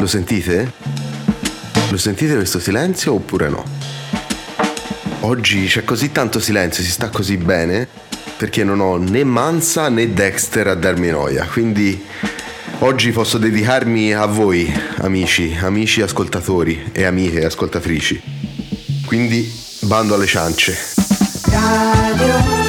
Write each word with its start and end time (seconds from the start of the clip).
Lo 0.00 0.06
sentite? 0.06 0.72
Lo 1.90 1.98
sentite 1.98 2.34
questo 2.34 2.58
silenzio 2.58 3.12
oppure 3.12 3.50
no? 3.50 3.62
Oggi 5.20 5.66
c'è 5.66 5.84
così 5.84 6.10
tanto 6.10 6.40
silenzio, 6.40 6.82
si 6.82 6.90
sta 6.90 7.10
così 7.10 7.36
bene, 7.36 7.86
perché 8.38 8.64
non 8.64 8.80
ho 8.80 8.96
né 8.96 9.24
Mansa 9.24 9.90
né 9.90 10.10
Dexter 10.14 10.68
a 10.68 10.74
darmi 10.74 11.10
noia, 11.10 11.44
quindi 11.44 12.02
oggi 12.78 13.10
posso 13.10 13.36
dedicarmi 13.36 14.14
a 14.14 14.24
voi, 14.24 14.72
amici, 15.00 15.54
amici 15.60 16.00
ascoltatori 16.00 16.88
e 16.92 17.04
amiche 17.04 17.44
ascoltatrici. 17.44 18.22
Quindi 19.04 19.52
bando 19.80 20.14
alle 20.14 20.26
ciance. 20.26 20.78
Radio 21.50 22.59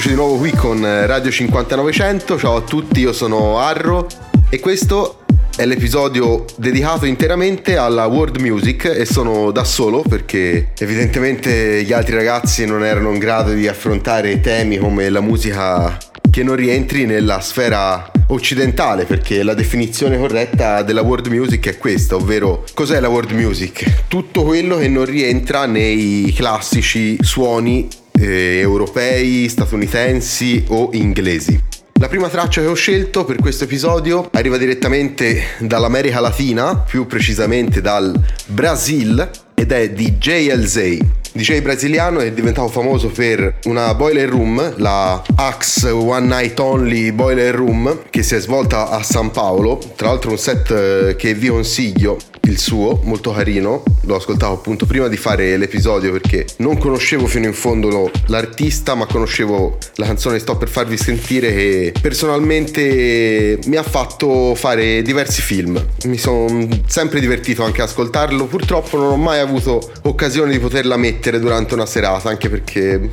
Eccoci 0.00 0.14
di 0.14 0.18
nuovo 0.18 0.38
qui 0.38 0.50
con 0.52 0.80
Radio 0.80 1.30
5900. 1.30 2.38
Ciao 2.38 2.56
a 2.56 2.62
tutti, 2.62 3.00
io 3.00 3.12
sono 3.12 3.58
Arro 3.58 4.06
e 4.48 4.58
questo 4.58 5.24
è 5.54 5.66
l'episodio 5.66 6.46
dedicato 6.56 7.04
interamente 7.04 7.76
alla 7.76 8.06
world 8.06 8.40
music 8.40 8.86
e 8.86 9.04
sono 9.04 9.50
da 9.50 9.62
solo 9.62 10.00
perché 10.00 10.70
evidentemente 10.78 11.82
gli 11.82 11.92
altri 11.92 12.14
ragazzi 12.14 12.64
non 12.64 12.82
erano 12.82 13.12
in 13.12 13.18
grado 13.18 13.52
di 13.52 13.68
affrontare 13.68 14.40
temi 14.40 14.78
come 14.78 15.10
la 15.10 15.20
musica 15.20 15.98
che 16.30 16.42
non 16.42 16.56
rientri 16.56 17.04
nella 17.04 17.42
sfera 17.42 18.10
occidentale 18.28 19.04
perché 19.04 19.42
la 19.42 19.52
definizione 19.52 20.16
corretta 20.16 20.80
della 20.80 21.02
world 21.02 21.26
music 21.26 21.68
è 21.68 21.76
questa, 21.76 22.14
ovvero 22.14 22.64
cos'è 22.72 23.00
la 23.00 23.08
world 23.10 23.32
music? 23.32 24.06
Tutto 24.08 24.44
quello 24.44 24.78
che 24.78 24.88
non 24.88 25.04
rientra 25.04 25.66
nei 25.66 26.32
classici 26.34 27.18
suoni 27.20 27.99
eh, 28.20 28.58
europei, 28.58 29.48
statunitensi 29.48 30.64
o 30.68 30.90
inglesi. 30.92 31.58
La 31.94 32.08
prima 32.08 32.28
traccia 32.28 32.60
che 32.60 32.66
ho 32.66 32.74
scelto 32.74 33.24
per 33.24 33.36
questo 33.36 33.64
episodio 33.64 34.28
arriva 34.32 34.56
direttamente 34.56 35.42
dall'America 35.58 36.20
Latina, 36.20 36.76
più 36.76 37.06
precisamente 37.06 37.80
dal 37.80 38.18
Brasil, 38.46 39.30
ed 39.54 39.72
è 39.72 39.90
di 39.90 40.16
JLZ. 40.16 41.19
DJ 41.32 41.60
brasiliano 41.60 42.18
è 42.18 42.32
diventato 42.32 42.66
famoso 42.66 43.06
per 43.08 43.58
una 43.66 43.94
boiler 43.94 44.28
room, 44.28 44.74
la 44.78 45.22
Axe 45.36 45.90
One 45.90 46.26
Night 46.26 46.58
Only 46.58 47.12
Boiler 47.12 47.54
Room, 47.54 48.02
che 48.10 48.24
si 48.24 48.34
è 48.34 48.40
svolta 48.40 48.88
a 48.88 49.00
San 49.04 49.30
Paolo. 49.30 49.78
Tra 49.94 50.08
l'altro 50.08 50.30
un 50.30 50.38
set 50.38 50.70
eh, 50.70 51.16
che 51.16 51.34
vi 51.34 51.46
consiglio 51.46 52.18
il 52.42 52.58
suo, 52.58 53.00
molto 53.04 53.30
carino. 53.30 53.84
L'ho 54.02 54.16
ascoltato 54.16 54.52
appunto 54.54 54.86
prima 54.86 55.06
di 55.06 55.16
fare 55.16 55.56
l'episodio 55.56 56.10
perché 56.10 56.46
non 56.56 56.78
conoscevo 56.78 57.26
fino 57.26 57.46
in 57.46 57.52
fondo 57.52 58.10
l'artista, 58.26 58.96
ma 58.96 59.06
conoscevo 59.06 59.78
la 59.96 60.06
canzone 60.06 60.40
sto 60.40 60.56
per 60.56 60.68
farvi 60.68 60.96
sentire 60.96 61.52
che 61.52 61.92
personalmente 62.00 63.58
mi 63.66 63.76
ha 63.76 63.84
fatto 63.84 64.56
fare 64.56 65.02
diversi 65.02 65.42
film. 65.42 65.80
Mi 66.06 66.18
sono 66.18 66.66
sempre 66.86 67.20
divertito 67.20 67.62
anche 67.62 67.82
a 67.82 67.84
ascoltarlo. 67.84 68.46
Purtroppo 68.46 68.96
non 68.96 69.12
ho 69.12 69.16
mai 69.16 69.38
avuto 69.38 69.92
occasione 70.02 70.50
di 70.50 70.58
poterla 70.58 70.96
mettere 70.96 71.19
durante 71.38 71.74
una 71.74 71.86
serata, 71.86 72.28
anche 72.28 72.48
perché 72.48 73.10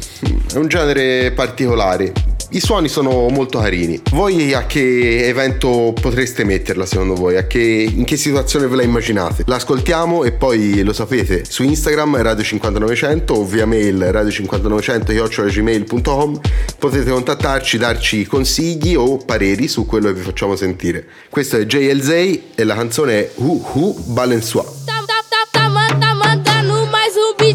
è 0.54 0.58
un 0.58 0.68
genere 0.68 1.32
particolare 1.32 2.36
i 2.52 2.62
suoni 2.62 2.88
sono 2.88 3.28
molto 3.28 3.60
carini. 3.60 4.02
Voi 4.12 4.54
a 4.54 4.66
che 4.66 5.28
evento 5.28 5.94
potreste 6.00 6.46
metterla 6.46 6.86
secondo 6.86 7.14
voi? 7.14 7.46
Che, 7.46 7.60
in 7.60 8.06
che 8.06 8.16
situazione 8.16 8.68
ve 8.68 8.78
la 8.78 8.84
immaginate? 8.84 9.44
L'ascoltiamo 9.46 10.24
e 10.24 10.32
poi 10.32 10.82
lo 10.82 10.94
sapete 10.94 11.44
su 11.46 11.64
Instagram 11.64 12.22
Radio 12.22 12.46
5900 12.46 13.34
o 13.34 13.44
via 13.44 13.66
mail 13.66 13.98
radio5900 13.98 16.40
potete 16.78 17.12
contattarci, 17.12 17.78
darci 17.78 18.26
consigli 18.26 18.96
o 18.96 19.18
pareri 19.18 19.68
su 19.68 19.86
quello 19.86 20.08
che 20.08 20.14
vi 20.14 20.22
facciamo 20.22 20.56
sentire. 20.56 21.06
Questo 21.30 21.58
è 21.58 21.66
JLZ 21.66 22.10
e 22.56 22.64
la 22.64 22.76
canzone 22.76 23.20
è 23.20 23.30
Who 23.36 23.62
Who 23.74 23.94
Balensois. 24.06 24.77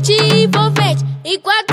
Mais 0.03 0.09
um 0.09 0.17
beat 0.17 0.33
envolvente. 0.33 1.05
Enquanto 1.25 1.72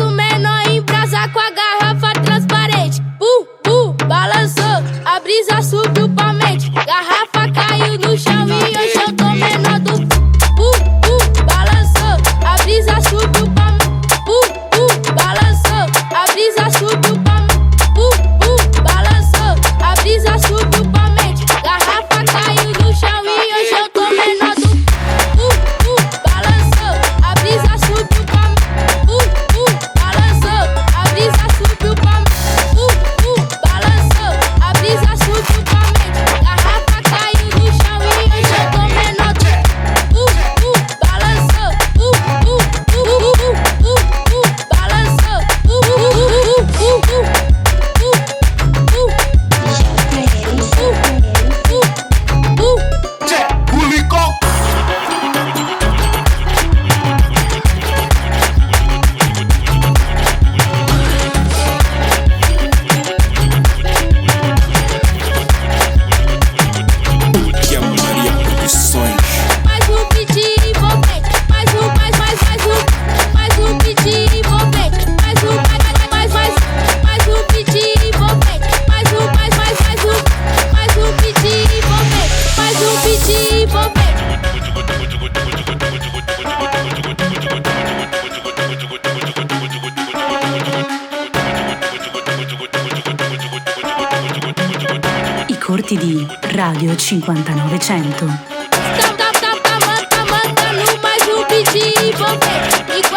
Radio 96.69 96.93
5900. 96.99 98.29
Tá, 98.29 99.13
tá, 99.17 99.31
tá, 99.33 99.55
tá, 99.55 99.79
man- 99.79 100.05
tá 100.07 100.23
mandando 100.25 101.01
mais 101.01 101.23
um 101.23 101.43
beat 101.47 103.08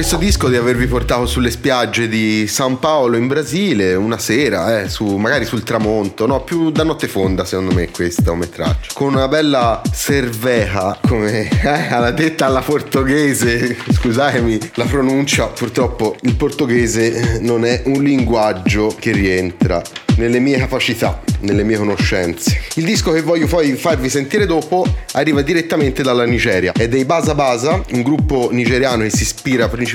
questo 0.00 0.16
disco 0.16 0.48
di 0.48 0.56
avervi 0.56 0.86
portato 0.86 1.26
sulle 1.26 1.50
spiagge 1.50 2.08
di 2.08 2.46
San 2.46 2.78
Paolo 2.78 3.18
in 3.18 3.26
Brasile 3.26 3.92
una 3.92 4.16
sera, 4.16 4.80
eh, 4.80 4.88
su, 4.88 5.04
magari 5.16 5.44
sul 5.44 5.62
tramonto, 5.62 6.26
no, 6.26 6.42
più 6.42 6.70
da 6.70 6.84
notte 6.84 7.06
fonda 7.06 7.44
secondo 7.44 7.74
me 7.74 7.90
questa 7.90 8.22
come 8.22 8.48
traccia. 8.48 8.92
Con 8.94 9.12
una 9.12 9.28
bella 9.28 9.82
cerveja, 9.94 10.98
come 11.06 11.50
eh, 11.50 11.92
alla 11.92 12.12
detta 12.12 12.46
alla 12.46 12.62
portoghese, 12.62 13.76
scusatemi 13.92 14.70
la 14.76 14.86
pronuncia, 14.86 15.48
purtroppo 15.48 16.16
il 16.22 16.34
portoghese 16.34 17.38
non 17.42 17.66
è 17.66 17.82
un 17.84 18.02
linguaggio 18.02 18.96
che 18.98 19.12
rientra 19.12 19.82
nelle 20.16 20.38
mie 20.38 20.58
capacità, 20.58 21.20
nelle 21.40 21.62
mie 21.62 21.76
conoscenze. 21.76 22.58
Il 22.76 22.84
disco 22.84 23.12
che 23.12 23.20
voglio 23.20 23.46
poi 23.46 23.74
farvi 23.74 24.08
sentire 24.08 24.46
dopo 24.46 24.86
arriva 25.12 25.42
direttamente 25.42 26.02
dalla 26.02 26.24
Nigeria. 26.24 26.72
È 26.72 26.88
dei 26.88 27.04
Basa 27.04 27.34
Basa, 27.34 27.82
un 27.92 28.02
gruppo 28.02 28.48
nigeriano 28.50 29.02
che 29.02 29.10
si 29.10 29.22
ispira 29.22 29.68
principalmente 29.68 29.88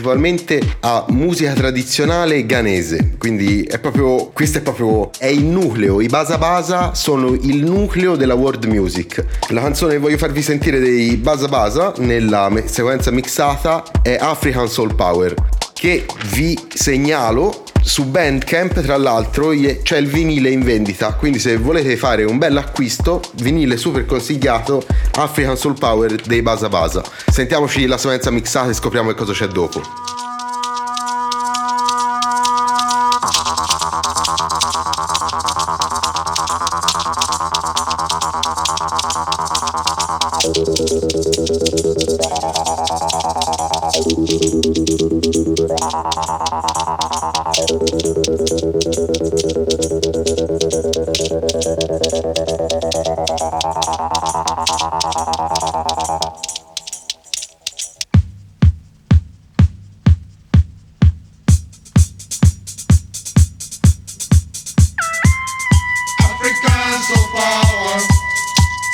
a 0.81 1.05
musica 1.09 1.53
tradizionale 1.53 2.45
ghanese. 2.45 3.15
Quindi 3.17 3.63
è 3.63 3.79
proprio 3.79 4.29
questo 4.33 4.59
è 4.59 4.61
proprio 4.61 5.11
è 5.17 5.27
il 5.27 5.43
nucleo, 5.43 6.01
i 6.01 6.07
Basa 6.07 6.37
Basa 6.37 6.93
sono 6.93 7.33
il 7.33 7.63
nucleo 7.63 8.15
della 8.15 8.35
world 8.35 8.65
music. 8.65 9.23
La 9.49 9.61
canzone 9.61 9.93
che 9.93 9.99
voglio 9.99 10.17
farvi 10.17 10.41
sentire 10.41 10.79
dei 10.79 11.15
Basa 11.17 11.47
Basa 11.47 11.93
nella 11.97 12.51
sequenza 12.65 13.11
mixata 13.11 13.83
è 14.01 14.17
African 14.19 14.67
Soul 14.67 14.95
Power 14.95 15.33
che 15.73 16.05
vi 16.31 16.57
segnalo 16.73 17.64
su 17.85 18.05
Bandcamp 18.05 18.81
tra 18.81 18.97
l'altro 18.97 19.51
c'è 19.83 19.97
il 19.97 20.07
vinile 20.07 20.49
in 20.49 20.63
vendita. 20.63 21.13
Quindi 21.13 21.37
se 21.37 21.55
volete 21.57 21.95
fare 21.95 22.23
un 22.23 22.39
bel 22.39 22.57
acquisto 22.57 23.21
vinile 23.35 23.77
super 23.77 24.05
consigliato 24.05 24.83
African 25.13 25.55
Soul 25.55 25.77
Power 25.77 26.15
dei 26.15 26.41
Basa 26.41 26.67
Basa. 26.67 27.03
Sentiamoci 27.27 27.85
la 27.85 27.97
sequenza 27.97 28.31
mixata 28.31 28.71
e 28.71 28.73
scopriamo 28.73 29.09
che 29.09 29.15
cosa 29.15 29.33
c'è 29.33 29.47
dopo 29.47 30.24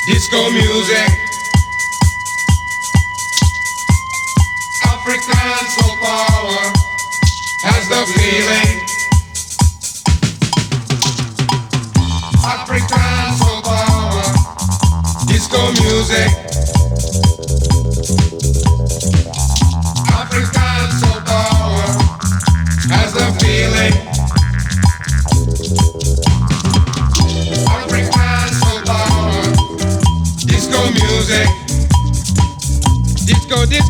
disco 0.06 0.50
music. 0.50 1.08
African 4.84 5.66
soul 5.74 5.96
power 6.02 6.72
has 7.62 7.88
the 7.88 8.02
feeling. 8.14 8.80
African 12.44 13.34
soul 13.38 13.62
power, 13.62 14.26
disco 15.28 15.72
music. 15.82 16.51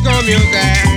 Disco 0.03 0.21
disco 0.21 0.25
music. 0.25 0.92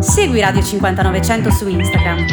Segui 0.00 0.40
Radio 0.40 0.62
5900 0.62 1.50
su 1.50 1.68
Instagram. 1.68 2.26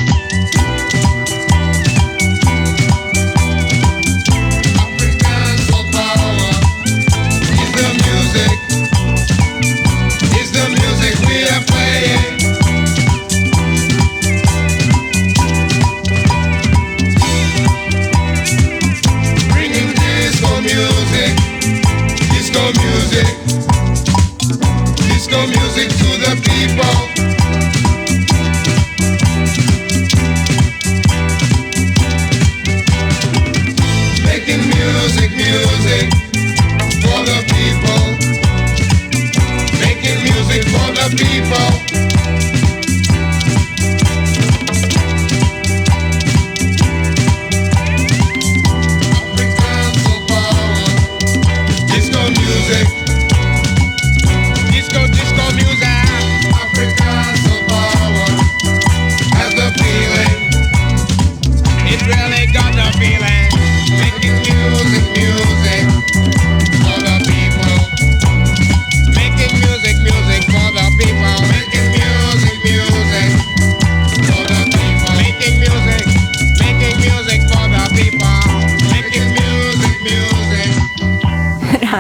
Music, 52.73 53.02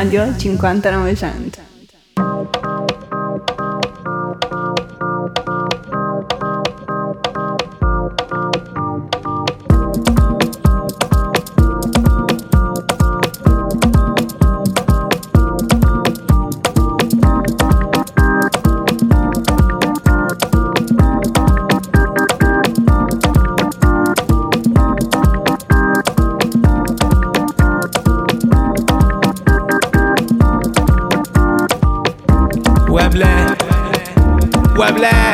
Radio 0.03 0.25
5900. 0.33 1.62
lie. 35.03 35.32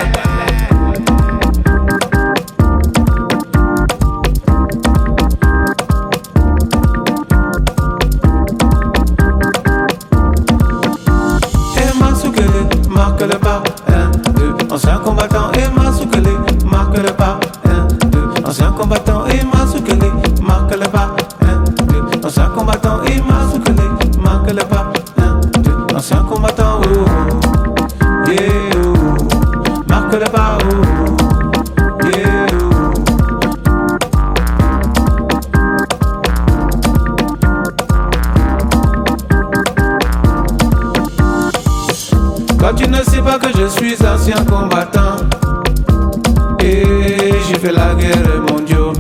Guerre 48.21 48.41
mondiale 48.49 48.93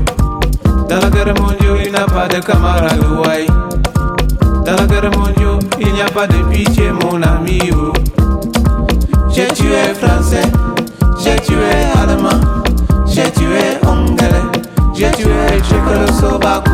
Dans 0.87 0.99
la 0.99 1.09
guerre 1.09 1.33
mondiale 1.41 1.77
il 1.85 1.91
n'y 1.91 1.97
a 1.97 2.05
pas 2.05 2.27
de 2.27 2.39
camarade. 2.39 2.99
Dans 4.65 4.75
la 4.75 4.85
guerre 4.85 5.11
mondiale 5.17 5.59
il 5.79 5.93
n'y 5.93 6.01
a 6.01 6.05
pas 6.05 6.27
de 6.27 6.41
pitié 6.51 6.91
mon 6.91 7.21
ami 7.21 7.59
oh. 7.73 7.93
J'ai 9.29 9.47
tué 9.47 9.93
français 9.99 10.49
J'ai 11.23 11.35
tué 11.41 11.69
allemand 12.01 12.39
J'ai 13.05 13.31
tué 13.31 13.77
anglais 13.85 14.47
J'ai 14.93 15.11
tué 15.11 15.61
tchécoslovaque 15.61 16.68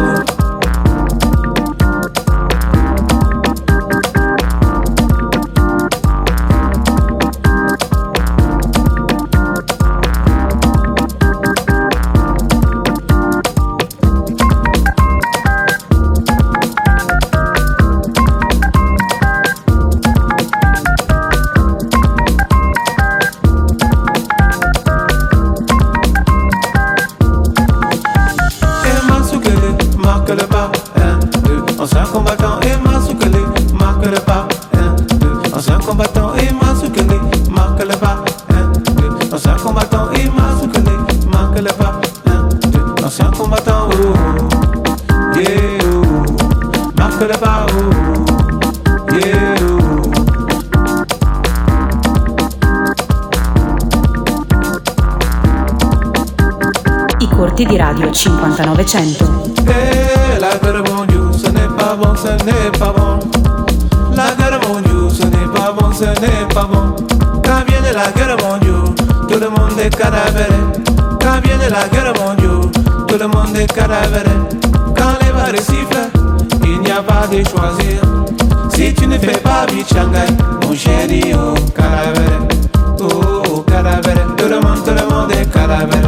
deux, 39.36 39.50
ancien 39.50 39.56
combattant. 39.56 40.10
Emma 40.14 40.56
Soukele, 40.60 40.92
marque 41.32 41.60
le 41.60 43.06
ancien 43.06 43.32
combattant. 43.38 43.90
Oh, 43.92 44.14
oh. 44.14 45.38
yeah, 45.38 45.50
oh. 45.84 46.26
marque 46.98 47.22
le. 47.22 47.36
Oh, 47.44 47.48
oh. 47.70 49.16
yeah. 49.16 49.56
I 57.20 57.28
corti 57.28 57.66
di 57.66 57.78
Radio 57.78 58.12
5900. 58.14 59.00
Eh, 59.68 60.40
la 60.40 60.56
guerre 60.58 60.84
mon 60.92 61.06
Dieu, 61.06 61.32
ce 61.34 61.50
n'est 61.50 61.68
pas 61.78 61.96
bon, 61.96 62.16
ce 62.16 62.44
n'est 62.46 62.72
pas 62.78 62.94
bon. 62.96 63.20
La 64.16 64.32
guerre 64.36 64.60
mon 64.68 64.80
Dieu, 64.82 65.10
ce 65.10 65.24
n'est 65.24 65.48
pas 65.54 65.72
bon, 65.78 65.92
ce 65.92 66.06
n'est 66.06 66.48
pas 66.54 66.64
bon. 66.72 66.96
Quand 67.44 67.64
vient 67.68 67.82
la 67.94 68.12
guerre 68.12 68.38
mon 68.44 68.58
Dieu, 68.58 68.65
tout 69.36 69.42
le 69.42 69.50
monde 69.50 69.78
est 69.80 69.90
cadavéré. 69.90 70.62
Quand 71.20 71.42
vient 71.44 71.58
la 71.70 71.90
guerre 71.90 72.14
mon 72.22 72.34
Dieu, 72.36 72.72
tout 73.06 73.18
le 73.18 73.28
monde 73.28 73.56
est 73.58 73.68
cadavéré. 73.68 74.32
Quand 74.96 75.18
les 75.22 75.32
barres 75.34 75.62
sifflent, 75.62 76.10
il 76.64 76.80
n'y 76.80 76.92
a 76.92 77.04
pas 77.04 77.28
de 77.28 77.44
choisir. 77.44 78.00
Si 78.70 78.94
tu 78.94 79.08
ne 79.08 79.18
fais 79.18 79.38
pas 79.40 79.66
vite 79.70 79.90
Shanghai, 79.94 80.32
mon 80.64 80.74
chéri, 80.74 81.34
oh 81.34 81.54
cadavéré. 81.76 82.38
Oh, 83.02 83.44
oh. 83.50 83.66
Tout 84.38 84.48
le 84.48 84.60
monde, 84.62 84.84
tout 84.86 84.92
le 84.92 85.14
monde 85.14 85.32
est 85.32 85.52
cadavéré. 85.52 86.08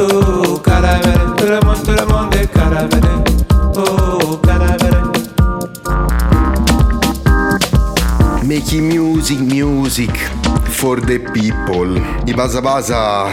Oh, 0.00 0.58
cadavéré. 0.58 1.18
Tout 1.36 1.46
le 1.46 1.60
monde, 1.64 1.82
tout 1.84 1.92
le 1.92 2.06
monde 2.12 2.34
est 2.34 2.46
cadavéré. 2.52 3.27
Making 8.70 8.92
music, 8.92 9.38
music 9.38 10.14
for 10.68 11.00
the 11.00 11.18
people. 11.20 11.96
I 12.26 12.34
Basa 12.34 12.60
Basa 12.60 13.24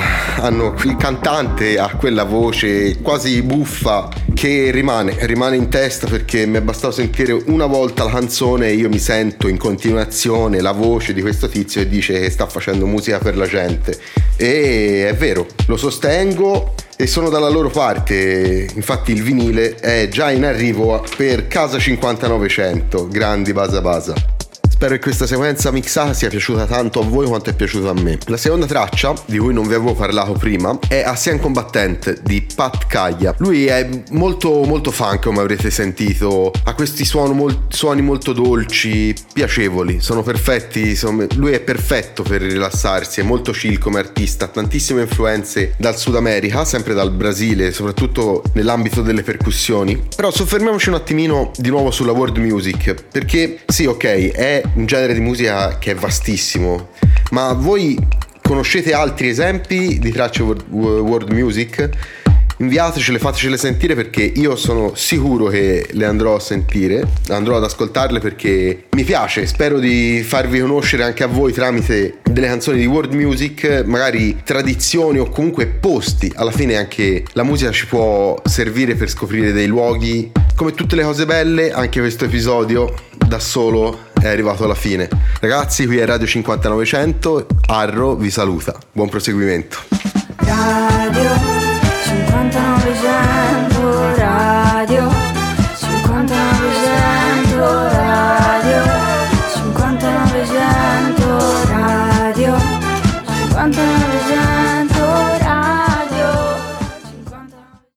hanno 0.42 0.74
il 0.86 0.96
cantante 0.96 1.78
ha 1.78 1.94
quella 1.98 2.24
voce 2.24 3.02
quasi 3.02 3.42
buffa 3.42 4.08
che 4.34 4.72
rimane, 4.72 5.18
rimane 5.26 5.58
in 5.58 5.68
testa 5.68 6.08
perché 6.08 6.46
mi 6.46 6.56
è 6.56 6.62
bastato 6.62 6.94
sentire 6.94 7.34
una 7.34 7.66
volta 7.66 8.06
la 8.06 8.12
canzone 8.12 8.70
e 8.70 8.76
io 8.76 8.88
mi 8.88 8.98
sento 8.98 9.50
in 9.50 9.58
continuazione 9.58 10.62
la 10.62 10.72
voce 10.72 11.12
di 11.12 11.20
questo 11.20 11.50
tizio 11.50 11.82
che 11.82 11.90
dice 11.90 12.18
che 12.18 12.30
sta 12.30 12.48
facendo 12.48 12.86
musica 12.86 13.18
per 13.18 13.36
la 13.36 13.46
gente. 13.46 14.00
E 14.38 15.10
è 15.10 15.16
vero, 15.16 15.48
lo 15.66 15.76
sostengo 15.76 16.76
e 16.96 17.08
sono 17.08 17.28
dalla 17.28 17.50
loro 17.50 17.70
parte. 17.70 18.70
Infatti 18.74 19.12
il 19.12 19.22
vinile 19.22 19.76
è 19.76 20.08
già 20.08 20.32
in 20.32 20.46
arrivo 20.46 21.04
per 21.18 21.48
Casa 21.48 21.78
5900. 21.78 23.10
Grandi 23.10 23.52
Basa 23.52 23.82
Basa. 23.82 24.35
Spero 24.76 24.96
che 24.96 25.00
questa 25.00 25.26
sequenza 25.26 25.72
mixata 25.72 26.14
sia 26.14 26.28
piaciuta 26.28 26.66
tanto 26.66 27.00
a 27.00 27.04
voi 27.06 27.28
quanto 27.28 27.50
è 27.50 27.56
piaciuta 27.56 27.92
a 27.92 27.94
me. 27.94 28.18
La 28.26 28.36
seconda 28.36 28.66
traccia, 28.66 29.14
di 29.26 29.38
cui 29.38 29.54
non 29.54 29.66
vi 29.66 29.74
avevo 29.74 29.94
parlato 29.94 30.34
prima, 30.34 30.78
è 30.90 31.02
Assian 31.02 31.40
Combattente 31.40 32.20
di 32.22 32.46
Pat 32.54 32.86
Kaya. 32.86 33.36
Lui 33.38 33.68
è 33.68 33.88
molto 34.12 34.64
molto 34.64 34.92
funk 34.92 35.22
come 35.22 35.40
avrete 35.40 35.72
sentito, 35.72 36.52
ha 36.66 36.74
questi 36.74 37.10
mol- 37.14 37.68
suoni 37.70 38.02
molto 38.02 38.34
dolci, 38.34 39.16
piacevoli, 39.32 40.02
sono 40.02 40.24
perfetti, 40.24 40.90
insomma, 40.90 41.26
lui 41.36 41.54
è 41.54 41.62
perfetto 41.62 42.24
per 42.24 42.42
rilassarsi, 42.42 43.22
è 43.22 43.24
molto 43.24 43.54
chill 43.54 43.78
come 43.78 44.00
artista, 44.00 44.44
ha 44.44 44.50
tantissime 44.50 45.04
influenze 45.04 45.74
dal 45.78 45.98
Sud 45.98 46.18
America, 46.18 46.66
sempre 46.66 46.94
dal 46.94 47.12
Brasile, 47.12 47.72
soprattutto 47.72 48.44
nell'ambito 48.56 49.02
delle 49.02 49.24
percussioni. 49.24 50.06
Però 50.14 50.30
soffermiamoci 50.32 50.90
un 50.90 50.96
attimino 50.96 51.52
di 51.56 51.70
nuovo 51.70 51.92
sulla 51.92 52.12
world 52.12 52.36
music, 52.40 53.06
perché 53.10 53.62
sì, 53.68 53.86
ok, 53.86 54.04
è 54.32 54.64
un 54.76 54.86
genere 54.86 55.14
di 55.14 55.20
musica 55.20 55.78
che 55.78 55.92
è 55.92 55.96
vastissimo, 55.96 56.90
ma 57.32 57.54
voi 57.54 57.98
conoscete 58.42 58.94
altri 58.94 59.30
esempi 59.30 60.00
di 60.00 60.12
tracce 60.12 60.44
world, 60.44 60.66
world 60.70 61.32
music? 61.32 61.90
Inviatecele, 62.58 63.20
fatecele 63.20 63.58
sentire 63.58 63.96
perché 63.96 64.22
io 64.22 64.56
sono 64.56 64.94
sicuro 64.96 65.48
che 65.48 65.90
le 65.92 66.06
andrò 66.06 66.36
a 66.36 66.40
sentire, 66.40 67.06
andrò 67.28 67.58
ad 67.58 67.66
ascoltarle 67.66 68.20
perché 68.20 68.86
mi 68.92 69.04
piace, 69.04 69.46
spero 69.46 69.78
di 69.78 70.24
farvi 70.26 70.62
conoscere 70.62 71.04
anche 71.04 71.24
a 71.24 71.28
voi 71.28 71.52
tramite 71.52 72.20
delle 72.24 72.48
canzoni 72.48 72.80
di 72.80 72.86
world 72.86 73.14
music, 73.14 73.84
magari 73.86 74.42
tradizioni 74.44 75.20
o 75.20 75.28
comunque 75.28 75.66
posti, 75.68 76.32
alla 76.34 76.52
fine 76.52 76.78
anche 76.78 77.26
la 77.34 77.44
musica 77.44 77.72
ci 77.72 77.88
può 77.88 78.42
servire 78.46 78.96
per 78.96 79.10
scoprire 79.10 79.52
dei 79.52 79.68
luoghi, 79.68 80.32
come 80.56 80.72
tutte 80.72 80.96
le 80.96 81.04
cose 81.04 81.26
belle, 81.26 81.74
anche 81.74 82.00
questo 82.00 82.24
episodio 82.24 82.94
da 83.28 83.40
solo 83.40 84.14
è 84.26 84.32
arrivato 84.32 84.64
alla 84.64 84.76
fine. 84.76 85.08
Ragazzi, 85.40 85.86
qui 85.86 85.98
è 85.98 86.06
Radio 86.06 86.28
5900, 86.28 87.48
Arro 87.68 88.16
vi 88.16 88.30
saluta, 88.30 88.76
buon 88.92 89.10
proseguimento. 89.10 89.78
Radio 90.38 91.30
5900 92.04 93.35